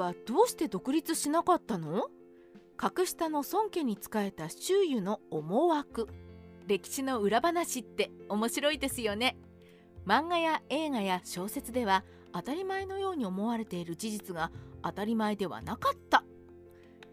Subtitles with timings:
[0.00, 2.08] はどうして独立しなかったの？
[2.76, 6.08] 格下の孫家に仕えた周囲の思惑。
[6.66, 9.36] 歴史の裏話って面白いですよね。
[10.06, 14.50] 漫画や映画や小説では当たり前のように思われている事実が
[14.82, 16.24] 当たり前ではなかった。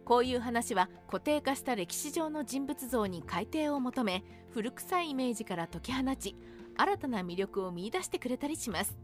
[0.06, 4.24] こういう話は固定化した歴史上の人物像に改定を求め
[4.54, 6.36] 古臭いイメージから解き放ち
[6.78, 8.96] 新たな魅力を見いだしてくれたりします。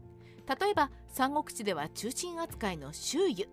[0.46, 3.46] 例えば三国志では中心扱いの周囲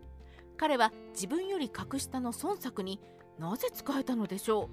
[0.61, 2.99] 彼は自分より格下の孫作に
[3.39, 4.69] なぜ仕えたのでしょ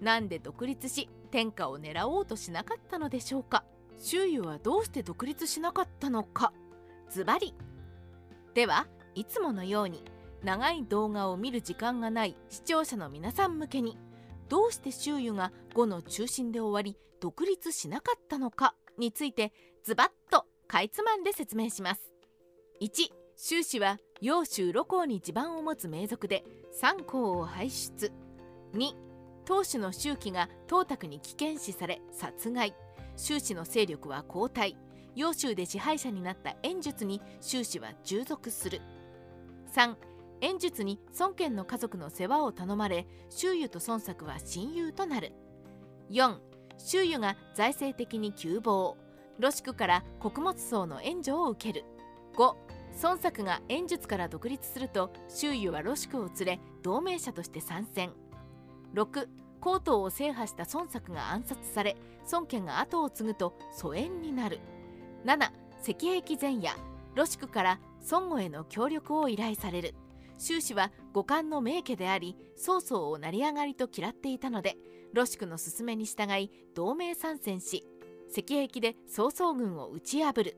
[0.00, 3.62] うなんで独立し天下を狙おうとしなかったのでしょうか
[4.00, 6.52] 周囲はどうして独立しなかったのか
[7.10, 7.54] ズバリ
[8.54, 10.02] ではいつものように
[10.42, 13.96] 長い動画を見る時間がない視聴者の皆さん向けに
[14.48, 19.52] どうして周囲が5の中心で終わり独立しなかったのかについて
[19.84, 22.00] ズバッとかいつまんで説明します
[22.82, 28.12] 1周氏は揚州露光に地盤を持つ名族で三皇を輩出。
[28.74, 28.94] 2
[29.44, 32.74] 当主の周期が董卓に危険視され殺害。
[33.16, 34.76] 周氏の勢力は後退。
[35.14, 38.80] 揚州で支配者になった演術に周氏は従属する。
[39.74, 39.94] 3
[40.40, 45.32] 演術に孫権の家族の世話を頼まれ周囲と孫作は親友となる。
[46.10, 46.38] 4
[46.78, 48.94] 周囲が財政的に窮乏。
[49.38, 51.84] ロシクから穀物層の援助を受ける。
[52.36, 52.54] 5
[53.02, 58.12] 孫作が演術から独立すると周囲はロシクを連れ同盟者として参戦。
[58.94, 59.28] 6
[59.66, 61.96] 江東を制覇した孫作が暗殺され
[62.30, 64.60] 孫権が後を継ぐと疎遠になる。
[65.24, 65.50] 7
[65.82, 66.72] 石壁前夜
[67.14, 69.94] ロシクから孫悟への協力を依頼される。
[70.38, 74.76] 周氏は五冠の名家であり曹操を成り上がりと嫌っていたので
[75.12, 77.84] ロシクの勧めに従い同盟参戦し
[78.30, 80.56] 石壁で曹操軍を打ち破る。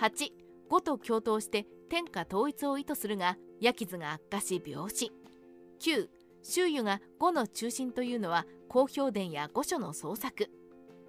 [0.00, 0.41] 8
[0.72, 5.12] 五と共闘して天下統一を意図するが焼傷が悪化し病死。
[5.82, 6.08] 9
[6.42, 10.48] 周囲が五の中心というのは公表伝や御所の創作。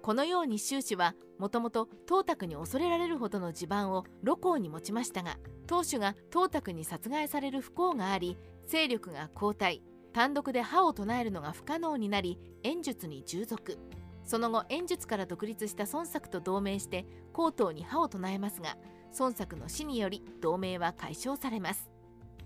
[0.02, 9.80] このように周氏はもともと董卓に恐れられるほどの地盤を露光に持ちましたが当主が董卓に殺害される不幸があり勢力が後退。
[10.12, 13.78] 単独で歯を唱えるのが不可能になり演術に従属。
[14.26, 18.76] その後演術から独立した孫作と同盟して江東に歯を唱えますが
[19.18, 21.90] 孫作の死により同盟は解消されます。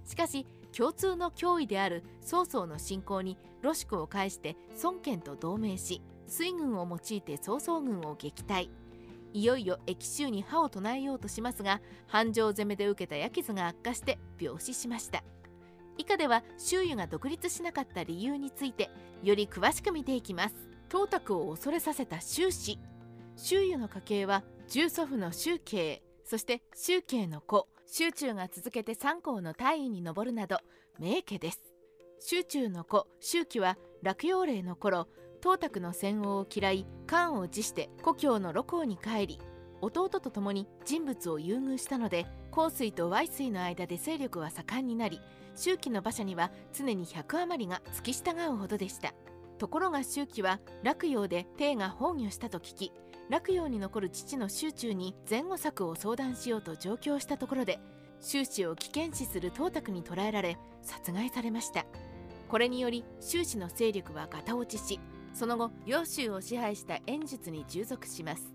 [0.05, 0.47] しかし
[0.77, 8.69] 共通の脅威である曹操の侵攻にロシクを介して孫権と同盟し水軍を用いて曹操軍を撃退。
[9.35, 15.23] いよいよ駅州に歯を唱えようとしますが繁盛攻めで受けた焼傷が悪化して病死しました。
[15.99, 18.91] 以下では周囲が独立しなかった理由について
[19.23, 20.55] より詳しく見ていきます。
[20.89, 22.79] 董卓を恐れさせた周氏。
[23.37, 30.59] 周囲の家系は重祖父の周慶そして周慶の子周中が続けて三皇の大位に上るなど
[30.99, 31.63] 名家です。
[32.21, 35.09] 周中の子周期は落葉令の頃
[35.41, 39.39] 董卓の戦王を嫌い漢を辞して故郷の露光に帰り
[39.81, 45.23] 弟と共に人物を優遇したので香水と淮水の間で勢力は盛んになり
[45.55, 49.15] 周期の馬車には常に100余りが付き従うほどでした。
[49.57, 52.93] ところが周期は洛陽で帝が崩御したと聞き
[53.29, 57.79] 洛陽に残る父の周中に前後策を相談しようと上京したところで
[58.21, 61.85] 周氏を危険視する董卓に捕らえられ殺害されました。
[62.49, 64.99] これにより周氏の勢力はガタ落ちし
[65.35, 68.55] その後揚州を支配した演術に従属します。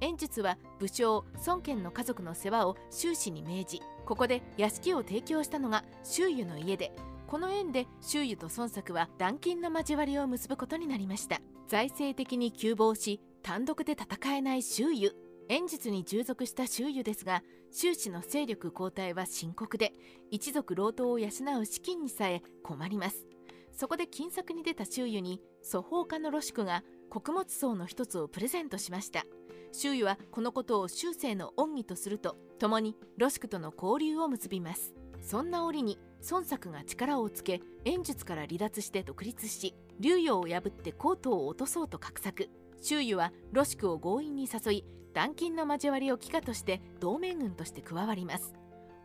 [0.00, 6.92] 演術は武将孫権の家族の世話を周氏に命じここで屋敷を提供したのが周囲の家で
[7.26, 11.40] この縁で周囲と孫作は断金の交わりを結ぶことになりました。
[11.68, 15.12] 財政的に窮乏し単独で戦えない周囲
[15.50, 19.92] 演術に従属した周囲ですが周氏の勢力後退は深刻で
[20.30, 21.28] 一族老頭を養
[21.60, 23.26] う資金にさえ困ります。
[23.70, 29.26] そこで金策に出た周囲に祖法家のロシクが穀物層の一つをプレゼントしました。
[29.72, 34.94] 周囲はこのことを終生の恩義とすると共にロシクとの交流を結びます。
[35.20, 35.98] そんな折に
[36.30, 42.48] 孫作が力をつけ演術から離脱して独立し竜陽を破ってコートを落とそうと画策。
[42.80, 48.54] 周囲はロシクを強引に誘い断金の交わりを帰化として同盟軍として加わります。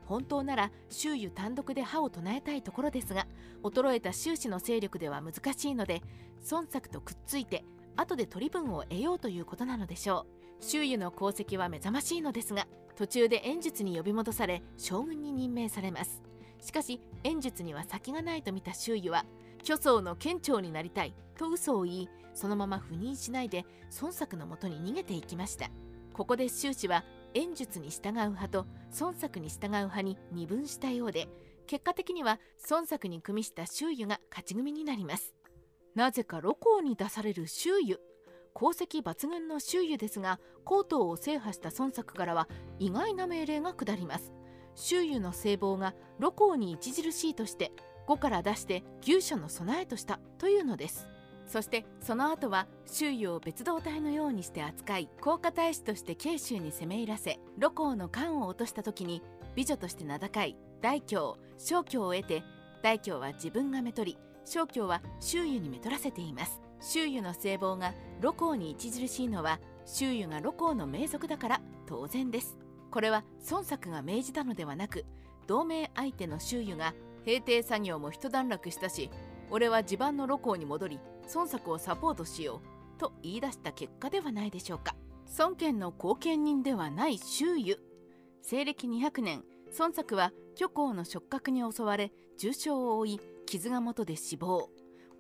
[0.05, 3.27] 本当なら周囲単独で歯を唱えたいところですが
[3.61, 6.01] 衰えた周氏の勢力では難しいので
[6.49, 7.63] 孫作とくっついて
[7.95, 10.25] 後で取り分を得ようということなのでしょ
[10.61, 10.65] う。
[10.65, 16.21] 周囲の功績は目覚ましいのですが途中で演術に呼び戻され将軍に任命されます。
[16.59, 19.25] しかし演術には先がないと見た周囲は
[19.63, 22.09] 巨僧の県庁になりたいと嘘を言い
[22.39, 23.65] そのまま赴任しないで
[23.99, 25.69] 孫作のもとに逃げていきました。
[26.13, 27.03] ここで周氏は
[27.33, 28.65] 演術に従う派と
[29.01, 31.27] 孫作に従う派に二分したようで
[31.67, 32.39] 結果的には
[32.69, 35.33] 孫作に組みした周囲が勝ち組になります。
[35.95, 37.97] なぜか露光に出される周囲
[38.55, 42.47] 功績抜群の周囲ですが江東を制覇した孫作からは
[42.79, 44.31] 意外な命令が下ります。
[44.75, 47.73] 周囲の聖望が露光に著しいとして
[48.07, 51.09] 5から出して牛舎の備えとしたというのです。
[51.49, 59.23] そしてその後は周囲を別動隊のようにして扱い高価大使として慶州に攻め入らせ露光の官を落とした時に
[59.55, 62.43] 美女として名高い大京小京を得て
[62.83, 66.61] 大京は自分がめとり小京は周囲にめとらせています。
[66.81, 72.57] 周囲の聖望が露光に著しいのは周囲が露光の名族だから当然です。
[72.89, 75.05] これは孫作が命じたのではなく
[75.45, 76.93] 同盟相手の周囲が
[77.25, 79.11] 平定作業も一段落したし
[79.51, 80.99] 俺は地盤の露光に戻り
[81.33, 82.61] 孫作をサポートしよ
[82.97, 84.95] うと言い出した結果ではないでしょうか。
[85.37, 87.77] 孫権の後見人ではない周囲
[88.41, 89.43] 西暦200年
[89.77, 94.69] 孫作は虚構の触覚に襲われ重傷を負い傷が元で死亡。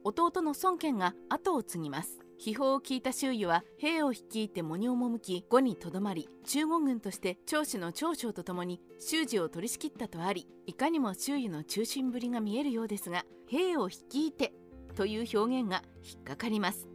[0.03, 2.19] 弟の孫権が後を継ぎます。
[2.39, 14.53] 秘宝を聞いた周囲は兵を率いて喪に赴き後にとどまり中国軍として長子の長将とともに習字を取り仕切ったとありいかにも周囲の中心ぶりが見えるようですが兵を率いて
[14.99, 16.89] という表現が引っかかります。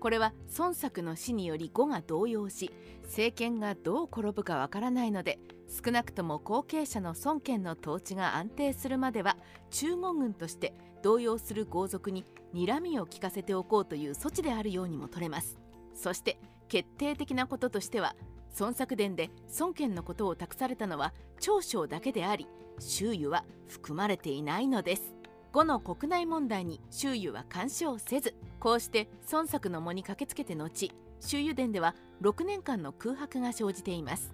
[0.00, 2.70] これは孫作の死により語が動揺し
[3.04, 9.38] 政権がどう転ぶかわからないので少なくとも後継者の孫権の統治が安定するまでは
[9.70, 15.58] 中国軍として動揺する豪族に睨みを利かせておこうという措置であるようにも取れます。
[15.94, 18.14] そして決定的なこととしては
[18.60, 22.46] 孫作伝で孫権のことを託されたのは長将だけであり
[22.78, 25.17] 周囲は含まれていないのです。
[25.58, 34.32] 後の国内問題に周囲は干渉せずこうして孫作の喪に駆けつけて後周囲伝では6年間の空白が生じています。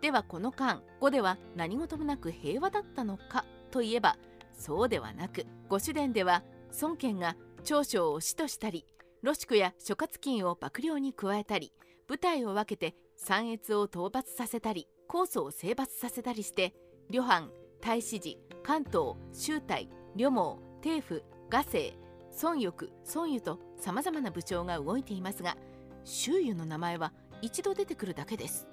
[0.00, 4.16] ではこの間後では何事もなく平和だったのかといえば
[4.56, 6.42] そうではなく御主殿では
[6.80, 8.86] 孫権が長所を死としたり
[9.22, 11.74] 露宿や諸葛金を幕僚に加えたり
[12.08, 16.72] 部隊を分けて三越を討伐させたり高祖を征伐させたりして
[17.10, 17.50] 旅藩
[17.82, 21.96] 太子寺関東周隊旅網定府画政
[22.42, 25.56] 孫翼孫湯とさまざまな部長が動いていますが
[26.04, 27.12] 周囲の名前は
[27.42, 28.68] 一度出てくるだけです。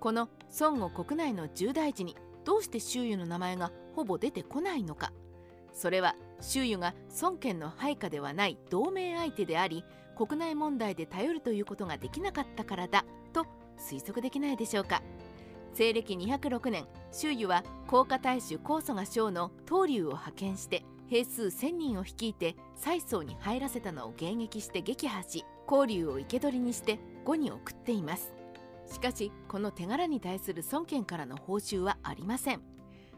[0.00, 0.28] この
[0.60, 5.12] 孫悟国内の重大事にどうして周囲の名前がほぼ出てこないのか。
[5.72, 9.84] それは周囲が孫権の配下ではない同盟相手であり
[10.16, 13.46] 国内問題で頼るということができなかったからだと
[13.78, 15.02] 推測できないでしょうか。
[15.76, 28.32] 西暦206年周囲は甲賀大主高祖が将の東竜を派遣して兵数1000人を率いて蔡宗に入らせたのを迎撃して撃破し交流を生け捕りにして呉に送っています。
[28.90, 32.62] しかしこの手柄に対する孫権からの報酬はありません。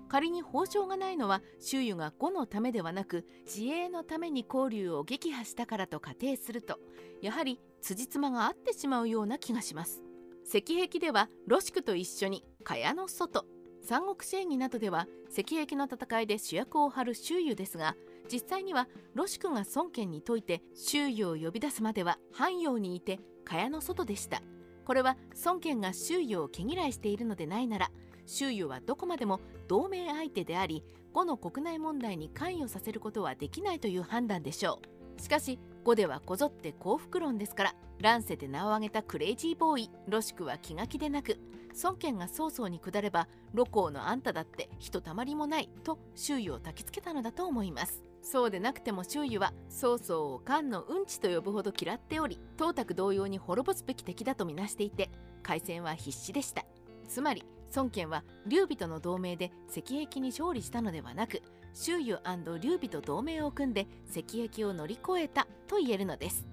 [0.08, 6.80] 仮に報奨がないのは周囲が呉のためではなく自衛のために交流を撃破したからと仮定すると
[7.22, 10.07] やはり辻褄が合ってしまうような気がします。
[10.48, 13.44] 石壁ではロシクと一緒に蚊帳の外。
[13.82, 17.96] 三国志義などでは石壁の戦いで主役を張る周囲ですが
[18.32, 24.40] 実際にはロシクが孫権に説いて周囲を呼び出すまでは汎用にいて蚊帳の外でした。
[24.86, 27.90] これは孫権が周囲を毛嫌いしているのでないなら
[28.24, 34.80] 周囲はどこまでも同盟相手であり呉の国内問題に関与させることはできないという判断でしょ
[35.18, 35.20] う。
[35.20, 41.38] しかし呉ではこぞって幸福論ですから乱世で名を挙げたクレイジーボーイロシクは気が気でなく
[41.82, 48.02] 孫権が曹操に下れば露光のあんただってひとたまりもないと周囲を焚きつけたのだと思います。
[48.20, 55.08] そうでなくても周囲は曹操を漢のうんちと呼ぶほど嫌っており董卓同様に滅ぼすべき敵だとみなしていて
[55.42, 56.66] 開戦は必至でした。
[57.08, 61.40] つまり孫権は劉備との同盟で石壁に勝利したのではなく
[61.80, 62.12] 周囲
[62.58, 66.44] 劉備と同盟を組んで石壁を乗り越えたと言えるのです。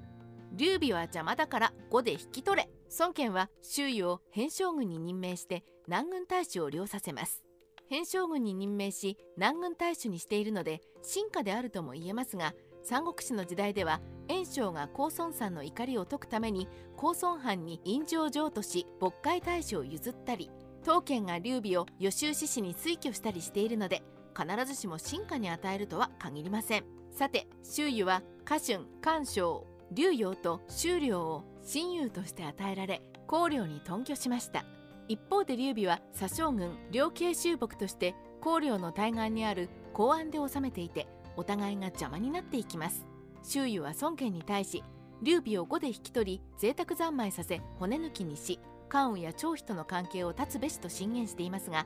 [0.52, 2.70] 劉備は邪魔だから5で引き取れ。
[3.00, 7.44] 孫権は周囲を偏将軍に任命して南軍大使を領させます。
[7.90, 12.54] 偏将軍に任命し南軍大使にしているので進化であるとも言えますが
[12.84, 20.50] 三国志の時代では袁紹が高孫さんの怒りを解くために高孫藩に院上譲渡し渤海大使を譲ったり
[20.82, 24.02] 刀剣が劉備を予習志士に推挙したりしているので
[24.36, 26.84] 必ずしも進化に与えるとは限りません。
[27.12, 34.66] さて周囲は家春関将劉陽と周領を親友として与えられ公領に遁居しました。
[35.08, 43.06] 一方で劉備は左将軍両慶州牧として高陵の対岸にある公安で治めていてお互いが邪魔になっていきます。
[43.44, 44.84] 周囲は孫権に対し
[45.22, 51.86] 劉備を5で引き取り贅沢三昧させ骨抜きにし関羽や張飛との関係を断つべしと進言していますが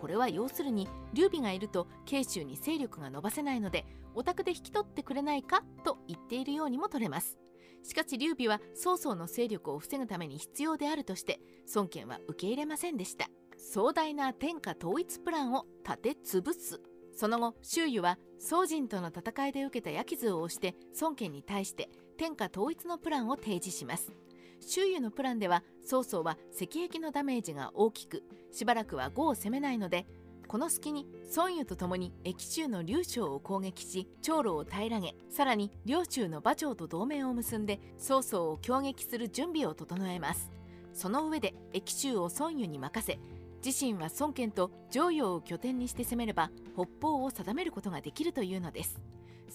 [0.00, 7.38] これは要するに劉備がいると慶州に勢力が伸ばせないのでお宅で引き取ってくれないかと言っているようにも取れます。
[7.82, 11.40] しかし劉備は曹操の勢力を防ぐために必要であるとして
[11.74, 13.28] 孫権は受け入れませんでした。
[13.56, 16.80] 壮大な天下統一プランを立て潰す。
[17.14, 24.12] その後周囲は宋人との戦いで受けた焼き図を押して孫権に対して天下統一のプランを提示します。
[24.60, 30.06] 周囲のプランでは曹操は石壁のダメージが大きくしばらくは呉を攻めないので
[30.46, 40.50] この隙に孫湯と共に駅州の劉将を攻撃し長路を平らげさらに両州の馬長と同盟を結んで曹操を攻撃する準備を整えます。
[40.92, 43.20] その上で駅州を孫湯に任せ
[43.64, 49.00] 自身は孫権と常陽を拠点にして攻めれば北方を定めることができるというのです。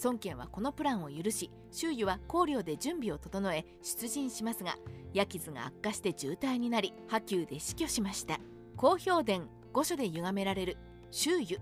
[0.04, 4.76] 孫権はこのプランを許し周囲は考慮で準備を整え出陣しますが
[5.14, 8.40] 焼き図が悪化して渋滞になり波及で死去しました。
[8.76, 10.78] 公表伝御所で歪められる
[11.12, 11.58] 周囲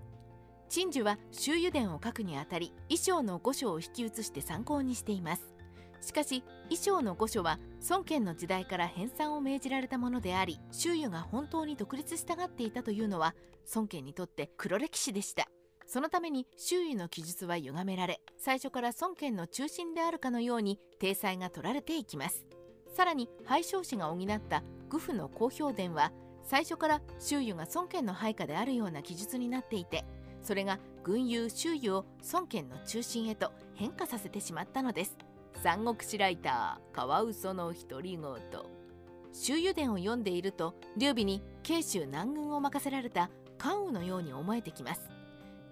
[0.68, 5.54] 陳樹は周囲伝を書くにあたり衣装の御所を引き写して参考にしています。
[6.00, 13.34] しかし衣装の御所は孫権の時代から編纂を命じられたものであり周囲が本当に独立したがっていたというのは
[13.74, 15.46] 孫権にとって黒歴史でした。
[15.86, 22.46] そのために周囲の記述は歪められ最初から孫権の中心であるかのように体裁が取られていきます。
[22.94, 26.12] さらに廃将氏が補ったグフの公表伝は
[26.44, 30.04] 最初から周囲が孫権の配下であるような記述になっていて
[30.42, 35.16] それが軍友周囲を孫権の中心へと変化させてしまったのです。
[35.62, 38.24] 三国志ライターカワウソの独り言。
[39.32, 45.13] 周遊伝を読んでいると劉備に慶州南軍を任せられた関羽のように思えてきます。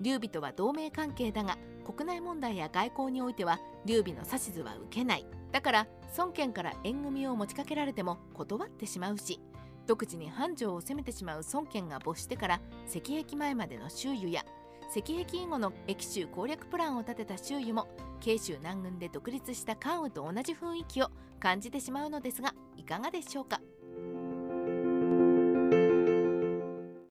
[0.03, 5.27] 劉備とは同盟関係だが国内問題や外交においては劉備の指図は受けない。
[5.53, 9.39] だから孫権から縁組を持ちかけられても断ってしまうし
[9.87, 14.45] 独自に繁盛を攻めてしまう孫権が没してから石壁前までの周囲や
[14.91, 17.87] 石壁以後の駅州攻略プランを立てた周囲も
[18.21, 23.61] 慶州南軍で独立した関羽と同じ雰囲気を感じてしまうのですがいかがでしょうか？